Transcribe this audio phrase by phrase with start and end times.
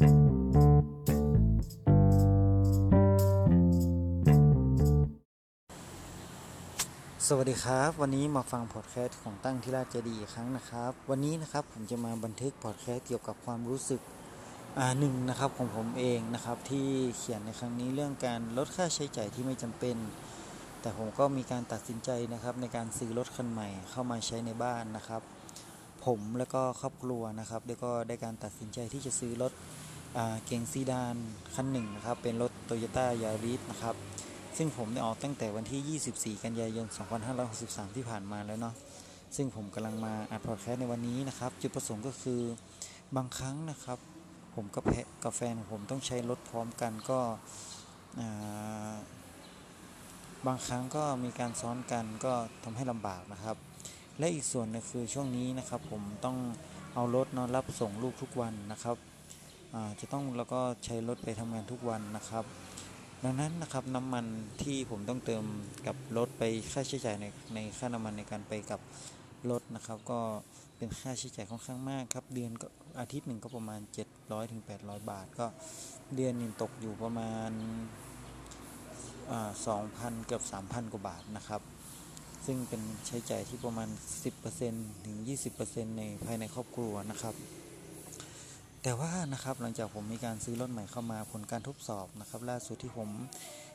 [0.00, 0.08] สวัส
[7.50, 14.00] ดีครับ วันนี้มาฟังพอดแคสต์ของตั้งที่ราชเจดีอีกครั้งนะครับ วันนี้นะครับผมจะมาบันทึกพอดแคสต์เกี่ยวกับความรู้สึก
[14.78, 19.96] อ่าหนึ่งนะครับของผมเองนะครับ ที่เขียนในครั้งนี้เรื่องการลดค่าใช้จ่ายที่ไม่จำเป็น
[20.80, 25.22] แต่ผมก็มีการตัดสินใจนะครับ ในการซื้อรถคันใหม่เข้ามาใช้ในบ้านนะครับ
[26.04, 29.52] ผมแล้วก็ครอบครัวนะครับแล้วก็ได้การตัดสินใจที่จะซื้อรถ
[30.44, 31.16] เก๋งซีดาน
[31.54, 33.94] คันหนึ่งนะครับ เป็นรถโตโยต้ายาริสนะครับ
[34.56, 36.86] ซึ่งผมได้ออกตั้งแต่วันที่ 24 กันยายน
[37.40, 38.74] 2563 ที่ผ่านมาแล้วเนาะ
[39.36, 42.40] ซึ่งผมกำลังมาอัดพอดแคสต์ในวันนี้นะครับ จุดประสงค์ก็คือ
[43.16, 43.98] บางครั้งนะครับ
[44.54, 44.92] ผมกับแพ
[45.24, 47.18] กับแฟนผมต้องใช้รถพร้อมกันก็
[50.46, 52.32] บางครั้งก็มีการซ้อนกันก็
[52.64, 53.56] ทำให้ลำบากนะครับ
[54.18, 56.36] และอีกส่วนนึงคือช่วงนี้นะครับ ผมต้อง
[56.94, 58.96] เอารถนอนรับส่งลูกทุกวันนะครับ
[60.00, 62.44] จะต้องแล้วก็ใช้รถไปทำงานทุกวันนะครับ
[63.24, 64.26] ดังนั้นนะครับน้ำมัน
[64.62, 65.44] ที่ผมต้องเติม
[65.86, 68.80] กับรถไปค่าใช้จ่ายในในค่าน้ำมันในการไปกับ
[69.50, 70.20] รถนะครับ ก็
[70.76, 72.68] เป็นค่าใช้จ่ายค่อนข้างมากครับ เดือนก็
[73.00, 73.80] อาทิตย์หนึ่งก็ประมาณ
[74.16, 75.46] 700ถึง800 บาท ก็
[76.14, 77.50] เดือนนึงตกอยู่ประมาณ
[79.66, 81.62] สองพันเกือบ 3,000 กว่าบาทนะครับ
[82.46, 83.88] ซึ่งเป็นใช้จ่ายที่ประมาณ
[84.46, 85.16] 10%ถึง
[85.56, 87.34] 20%ในภายในครอบครัวนะครับ
[88.82, 93.08] แต่ว่านะครับหลังจากผมมีการซื้อรถใหม่เข้ามาผลการทดสอบนะครับล่าสุดที่ผม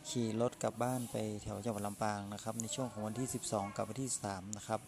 [0.09, 4.79] ขี่รถกลับบ้านไปแถวจังหวัดลำปางนะครับในช่วงของวันที่ 12 กับวันที่ 3 นะครับ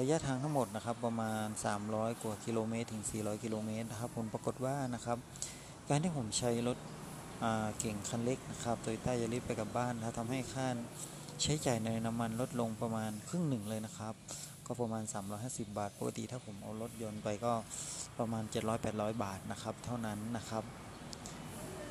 [0.00, 1.46] ระยะทางทั้งหมดนะครับประมาณ
[1.84, 5.18] 300 กว่ากิโลเมตรถึง 400 กิโลเมตรนะครับผลปรากฏว่านะครับ
[5.88, 6.78] การที่ผมใช้รถ
[7.78, 10.66] เก่งคันเล็กนะครับโตโยต้ายาริสไปกับบ้านนะทำให้ค่า
[11.42, 14.14] ใช้จ่ายในน้ำมันลดลงประมาณครึ่งหนึ่งเลยนะครับ
[14.72, 15.04] ก็ประมาณ
[15.40, 17.52] 350 บาท ปกติถ้าผมเอารถยนต์ไปก็
[18.18, 18.44] ประมาณ
[18.82, 20.64] 700-800 บาทนะครับ เท่านั้นนะครับ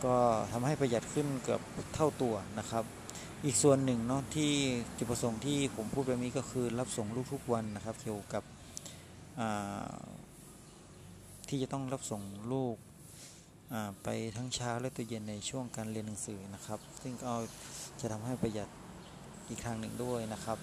[0.05, 0.16] ก็
[0.52, 1.61] ทำให้ประหยัดขึ้นเกือบ
[1.95, 2.83] เท่าตัวนะครับ
[3.45, 4.52] อีกส่วนหนึ่งเนาะที่
[4.97, 8.44] จุดประสงค์ที่ผมพูดแบบนี้ก็คือรับส่งลูกทุกวันนะครับ เกี่ยวกับ
[11.47, 12.75] ที่จะต้องรับส่งลูก
[14.03, 14.07] ไป
[14.38, 17.34] ทั้งเช้าและตอนเย็นในช่วงการเรียนหนังสือนะครับ ซึ่งก็
[18.00, 18.69] จะทำให้ประหยัด
[19.50, 20.59] อีกทางหนึ่งด้วยนะครับ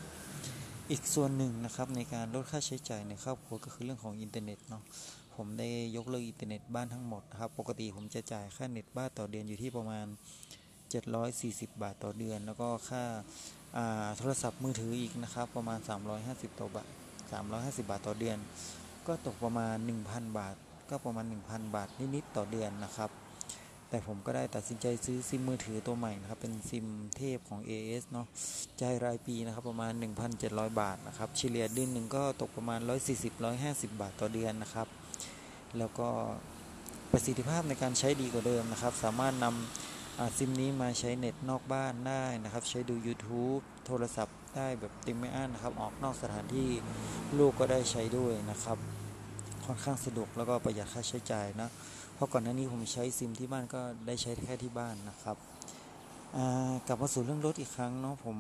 [0.91, 4.83] อีกส่วนหนึ่งนะครับในการลดค่าใช้จ่ายในครอบครัวก็คือเรื่องของอินเทอร์เน็ตเนาะ
[5.37, 10.07] ผมได้ยกเลิกอินเทอร์เน็ตบ้านทั้งหมดนะครับ ปกติผมจะจ่ายค่าเน็ตบ้านต่อเดือนอยู่ที่ประมาณ
[10.93, 13.03] 740 บาทต่อเดือน แล้วก็ค่า
[14.19, 15.79] โทรศัพท์มือถืออีกนะครับ ประมาณ
[16.19, 16.87] 350ต่อบาท
[17.37, 18.39] 350 บาทต่อเดือน
[19.07, 19.77] ก็ตกประมาณ
[20.07, 20.55] 1,000 บาท
[20.91, 23.11] ก็ประมาณ 1,000 บาทนิดๆต่อเดือนนะครับ
[23.97, 26.87] แต่ผมก็ได้ตัดสินใจซื้อซิมมือถือตัวใหม่นะครับ เป็นซิม
[27.17, 28.27] เทพของ AS เนาะ
[28.81, 29.93] จ่ายรายปีนะครับประมาณ
[30.37, 32.81] 1,700 บาทนะครับเฉลี่ยเดือนหนึ่งก็ตกประมาณ
[33.41, 34.89] 140-150 บาทต่อเดือนนะครับ
[35.79, 36.09] แล้วก็
[37.13, 46.69] ประสิทธิภาพในการใช้ดีกว่าเดิมนะครับ สามารถนำซิมนี้มาใช้เน็ตนอกบ้านได้นะครับ ใช้ดู YouTube โทรศัพท์ได้แบบเต็มไม่อั้นนะครับ ออกนอกสถานที่
[47.39, 48.79] ลูกก็ได้ใช้ด้วยนะครับ
[49.67, 51.69] ค่อนข้างสะดวกแล้วก็ประหยัดค่าใช้จ่ายนะ
[52.15, 55.37] เพราะก่อนหน้านี้ผมใช้ซิมที่บ้านก็ได้ใช้แค่ที่บ้านนะครับ
[56.87, 58.37] กลับมาสู่เรื่องรถอีกครั้งเนาะผม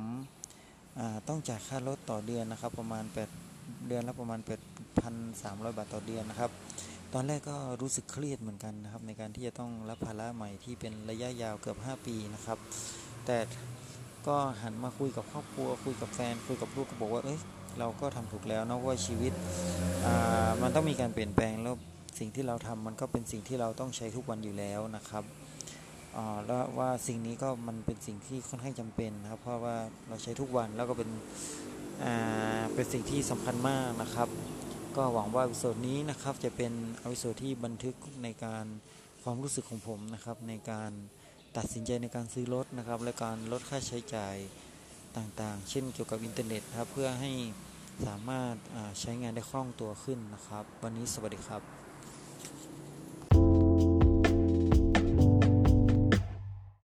[1.28, 3.04] ต้องจ่ายค่ารถต่อเดือนนะครับ ประมาณ
[3.46, 4.40] 8 เดือนละประมาณ
[5.08, 6.50] 8,300 บาทต่อเดือนนะครับ
[7.14, 12.58] ตอนแรกก็รู้สึกเครียดเหมือนกันนะครับ ในการที่จะต้องรับภาระใหม่ที่เป็นระยะยาวเกือบ 5 ปีนะครับ
[13.26, 13.36] แต่
[14.28, 17.38] ก็หันมาคุยกับครอบครัว คุยกับแฟน คุยกับลูกก็บอกว่าเอ้ย
[17.78, 19.32] เราก็ทำถูกแล้วนะว่าชีวิต
[20.62, 21.74] มันต้องมีการเปลี่ยนแปลงแล้ว
[22.18, 25.24] สิ่งที่เราทำมันก็เป็นสิ่งที่เราต้องใช้ทุกวันอยู่แล้วนะครับ
[26.46, 29.76] แล้วว่าสิ่งนี้ก็มันเป็นสิ่งที่ค่อนข้างจำเป็นนะครับ เพราะว่า
[30.08, 31.10] เราใช้ทุกวันแล้วก็เป็น
[32.74, 34.28] เป็นสิ่งที่สำคัญมากนะครับ
[34.96, 36.72] ก็หวังว่าวิดีโอนี้นะครับจะเป็น
[37.12, 38.64] วิดีโอที่บันทึกในการ
[39.22, 40.92] ความรู้สึกของผมนะครับในการ
[41.56, 44.36] ตัดสินใจในการซื้อรถนะครับ และการลดค่าใช้จ่าย
[45.16, 47.32] ต่างๆ เช่นเกี่ยวกับอินเทอร์เน็ตครับ เพื่อให้
[48.06, 48.54] สามารถ
[49.00, 51.62] ใช้งานได้คล่องตัวขึ้นนะครับ วันนี้สวัสดีครับ